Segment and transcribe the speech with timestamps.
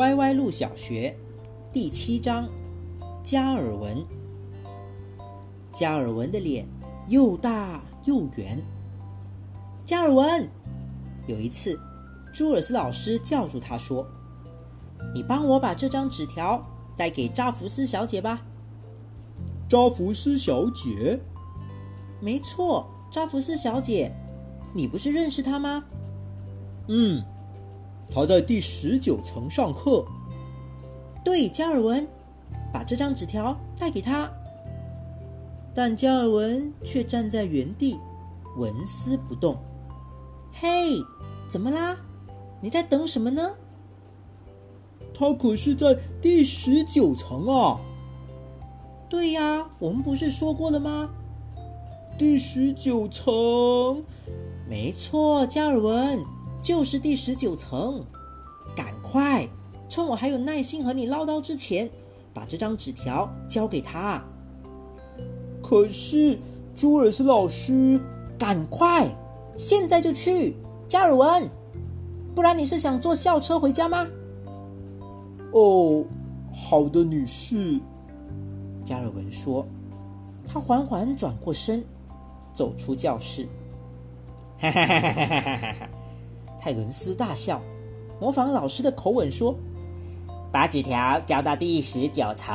[0.00, 1.14] 歪歪路小学
[1.74, 2.48] 第七章
[3.22, 4.02] 加尔文。
[5.70, 6.66] 加尔文的脸
[7.08, 8.58] 又大又圆。
[9.84, 10.48] 加尔文，
[11.26, 11.78] 有一次，
[12.32, 14.06] 朱尔斯老师叫住他说
[15.12, 16.64] ：“你帮我把这张纸条
[16.96, 18.40] 带给扎福斯小姐吧。”
[19.68, 21.20] 扎福斯小姐，
[22.22, 24.10] 没错，扎福斯小姐，
[24.74, 25.84] 你不是认识她吗？
[26.88, 27.22] 嗯，
[28.12, 30.04] 她在第十九层上课。
[31.24, 32.06] 对，加尔文，
[32.72, 34.30] 把这张纸条带给他。
[35.74, 37.96] 但加尔文却站在原地，
[38.56, 39.56] 纹丝不动。
[40.52, 40.98] 嘿，
[41.48, 41.96] 怎么啦？
[42.60, 43.54] 你在等什么呢？
[45.14, 47.78] 他可是在第十九层啊！
[49.08, 51.10] 对呀，我们不是说过了吗？
[52.18, 54.02] 第十九层，
[54.68, 56.18] 没错，加尔文
[56.60, 58.04] 就是第十九层。
[58.76, 59.48] 赶快，
[59.88, 61.90] 趁我还有耐心和你唠叨之前，
[62.32, 64.22] 把这张纸条交给他。
[65.62, 66.38] 可是，
[66.74, 68.00] 朱尔斯老师，
[68.38, 69.08] 赶快，
[69.58, 70.56] 现在就去，
[70.88, 71.50] 加尔文，
[72.34, 74.06] 不然你是想坐校车回家吗？
[75.52, 76.04] 哦，
[76.52, 77.80] 好的，女士。
[78.84, 79.66] 加尔文说
[80.46, 81.84] ：“他缓缓转过身，
[82.52, 83.48] 走出教室。”
[84.58, 85.88] 哈哈哈哈哈哈！
[86.60, 87.60] 泰伦斯大笑，
[88.20, 89.54] 模仿老师的口吻说
[90.52, 92.52] ：“把纸条交到第十九层。”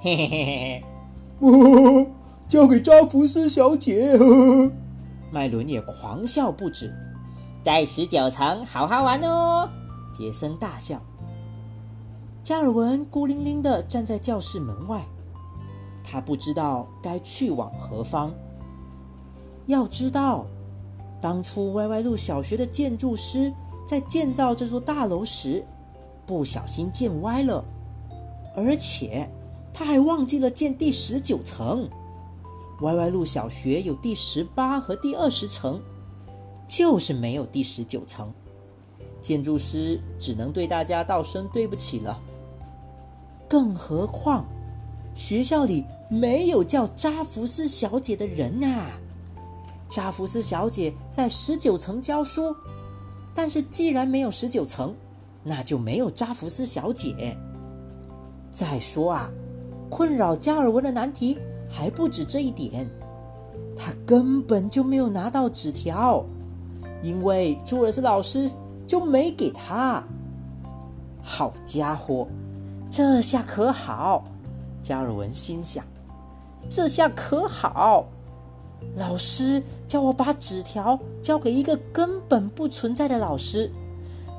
[0.00, 0.84] 嘿嘿嘿
[1.40, 2.10] 嘿！
[2.46, 4.18] 交给扎福斯小姐。
[5.32, 6.92] 麦伦也狂笑不止，
[7.64, 9.66] 在十九层好好玩哦！
[10.12, 11.00] 杰森大笑。
[12.44, 15.02] 加尔文孤零零的站在教室门外。
[16.04, 18.30] 他不知道该去往何方。
[19.66, 20.44] 要知道，
[21.22, 23.50] 当初歪歪路小学的建筑师
[23.86, 25.64] 在建造这座大楼时，
[26.26, 27.64] 不小心建歪了，
[28.56, 29.26] 而且
[29.72, 31.88] 他还忘记了建第十九层。
[32.80, 35.80] 歪歪路小学有第十八和第二十层，
[36.66, 38.34] 就是没有第十九层。
[39.22, 42.20] 建筑师只能对大家道声对不起了。
[43.48, 44.44] 更何况。
[45.14, 48.98] 学校里没有叫扎福斯小姐的人啊！
[49.92, 52.56] 扎福斯小姐在十九层教书，
[53.34, 54.94] 但是既然没有十九层，
[55.44, 57.36] 那就没有扎福斯小姐。
[58.50, 59.30] 再说啊，
[59.90, 61.36] 困扰加尔文的难题
[61.68, 62.88] 还不止这一点，
[63.76, 66.24] 他根本就没有拿到纸条，
[67.02, 68.50] 因为朱尔斯老师
[68.86, 70.02] 就没给他。
[71.22, 72.26] 好家伙，
[72.90, 74.24] 这下可好！
[74.82, 75.84] 加尔文心想
[76.68, 78.06] ：“这下可好，
[78.96, 83.70] 老师叫我把纸条交给一个根本不存在的老师。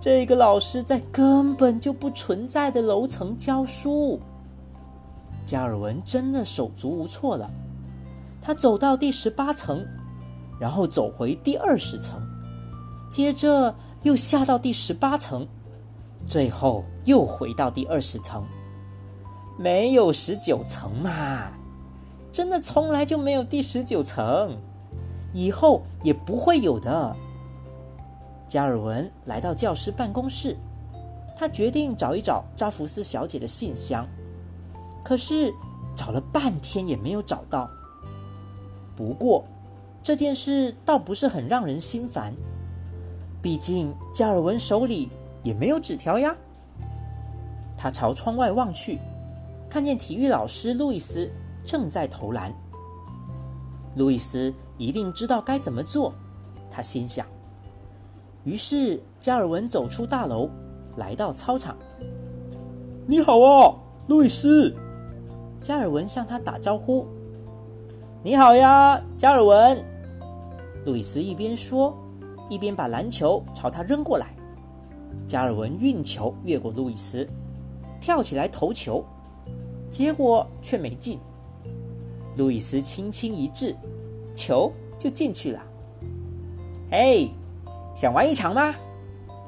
[0.00, 4.18] 这个老师在根本就不存在的楼层教书。”
[5.44, 7.50] 加尔文真的手足无措了。
[8.40, 9.84] 他走到第十八层，
[10.58, 12.20] 然后走回第二十层，
[13.10, 15.46] 接着又下到第十八层，
[16.26, 18.42] 最后又回到第二十层。
[19.58, 21.50] 没有十九层嘛？
[22.30, 24.56] 真的从来就没有第十九层，
[25.32, 27.16] 以后也不会有的。
[28.46, 30.56] 加尔文来到教师办公室，
[31.36, 34.06] 他决定找一找扎福斯小姐的信箱，
[35.04, 35.52] 可是
[35.96, 37.68] 找了半天也没有找到。
[38.96, 39.44] 不过
[40.02, 42.34] 这件事倒不是很让人心烦，
[43.42, 45.10] 毕竟加尔文手里
[45.42, 46.34] 也没有纸条呀。
[47.76, 48.98] 他朝窗外望去。
[49.70, 51.30] 看见体育老师路易斯
[51.68, 52.50] 正在投篮，
[53.94, 56.14] 路易斯一定知道该怎么做，
[56.70, 57.26] 他心想。
[58.42, 60.48] 于是加尔文走出大楼，
[60.96, 61.76] 来到操场。
[63.06, 63.74] 你好啊，
[64.06, 64.74] 路易斯！
[65.60, 67.06] 加尔文向他打招呼。
[68.22, 69.84] 你好呀，加尔文！
[70.86, 71.94] 路易斯一边说，
[72.48, 74.34] 一边把篮球朝他扔过来。
[75.26, 77.28] 加尔文运球越过路易斯，
[78.00, 79.04] 跳起来投球。
[79.90, 81.20] 结果却没进。
[82.38, 83.74] 路易斯轻轻一掷，
[84.32, 85.60] 球就进去了。
[86.88, 87.28] 嘿，
[87.96, 88.72] 想玩一场吗？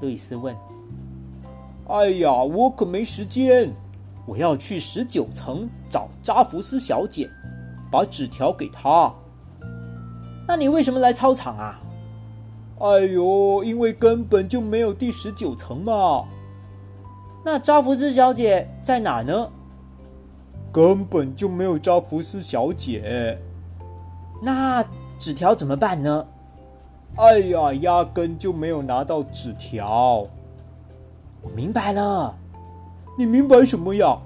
[0.01, 0.53] 路易斯问。
[1.87, 3.73] 哎呀，我可没时间，
[4.27, 7.31] 我要去十九层找扎福斯小姐，
[7.93, 9.15] 把纸条给她。
[10.49, 11.81] 那你为什么来操场啊？
[12.81, 16.25] 哎呦，因为根本就没有第十九层嘛。
[17.45, 19.49] 那扎福斯小姐在哪呢？
[20.73, 23.39] 根本就没有扎福斯小姐，
[24.43, 24.85] 那
[25.19, 26.27] 纸条怎么办呢？
[27.17, 30.27] 哎呀，压根就没有拿到纸条。
[31.43, 32.37] 我明白了，
[33.19, 34.19] 你明白什么呀？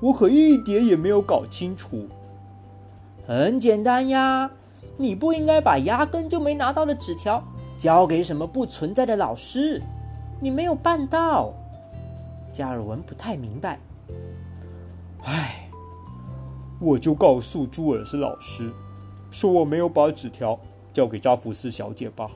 [0.00, 2.06] 我可一点也没有搞清楚。
[3.26, 4.50] 很简单呀，
[4.96, 7.42] 你不应该把压根就没拿到的纸条
[7.76, 9.82] 交给什么不存在的老师，
[10.40, 11.52] 你没有办到。
[12.52, 13.78] 加尔文不太明白。
[15.24, 15.68] 唉，
[16.80, 18.72] 我就告诉朱尔斯老师，
[19.30, 20.58] 说我没有把纸条
[20.94, 22.30] 交给扎福斯小姐吧。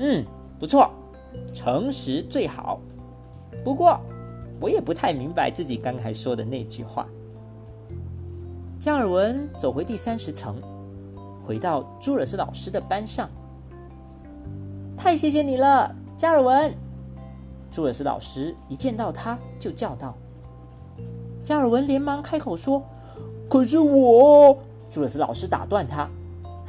[0.00, 0.24] 嗯，
[0.58, 0.90] 不错，
[1.52, 2.80] 诚实最好。
[3.64, 4.00] 不过，
[4.60, 7.06] 我也不太明白自己刚才说的那句话。
[8.80, 10.60] 加尔文走回第三十层，
[11.40, 13.30] 回到朱尔斯老师的班上。
[14.96, 16.74] 太谢谢你了，加尔文！
[17.70, 20.16] 朱尔斯老师一见到他就叫道。
[21.42, 22.82] 加尔文连忙开口说
[23.48, 24.58] ：“可是我……”
[24.90, 26.08] 朱尔斯老师打断他：“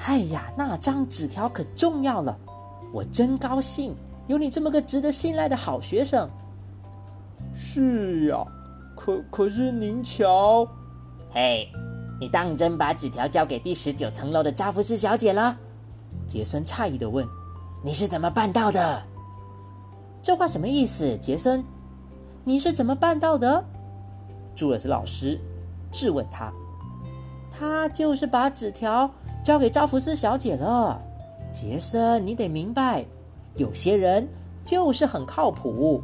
[0.05, 2.37] 哎呀，那张纸条可重要了，
[2.91, 3.95] 我真高兴
[4.27, 6.29] 有你这么个值得信赖的好学生。”
[7.53, 8.45] 是呀，
[8.95, 10.67] 可可是您瞧，
[11.31, 11.67] 嘿，
[12.19, 15.55] 你当真把纸条交给第十九层楼的扎夫斯小姐了？
[16.27, 17.25] 杰森诧异的问
[17.83, 19.01] ：“你是怎么办到的？”
[20.23, 21.63] 这话什么意思，杰森？
[22.43, 23.63] 你是怎么办到的？
[24.55, 25.39] 朱尔斯老师
[25.91, 26.51] 质问他
[27.57, 29.09] ：“他就是把纸条
[29.43, 31.01] 交给扎福斯小姐了。”
[31.53, 33.05] 杰森，你得明白，
[33.55, 34.27] 有些人
[34.63, 36.01] 就是很靠谱。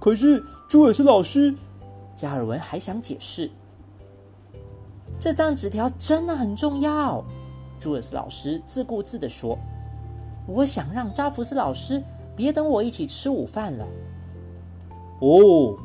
[0.00, 1.54] 可是朱尔斯老师，
[2.16, 3.50] 加尔文还想解释。
[5.20, 7.24] 这张纸条真的很重要，
[7.78, 9.56] 朱尔斯老师自顾自的说
[10.48, 12.02] ：“我想让扎福斯老师
[12.34, 13.86] 别等我一起吃午饭了。”
[15.22, 15.76] 哦。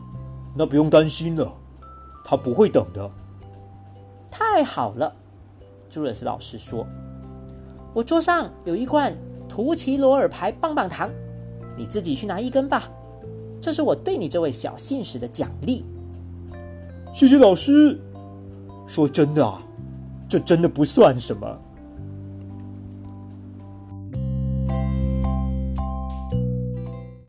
[0.55, 1.53] 那不用担心了，
[2.25, 3.09] 他不会等的。
[4.31, 5.15] 太好了，
[5.89, 6.85] 朱尔斯老师说
[7.93, 9.15] ：“我桌上有一罐
[9.47, 11.09] 图奇罗尔牌棒棒糖，
[11.77, 12.89] 你自己去拿一根吧。
[13.61, 15.85] 这是我对你这位小信使的奖励。”
[17.13, 17.99] 谢谢老师。
[18.87, 19.61] 说真的啊，
[20.27, 21.61] 这真的不算什么。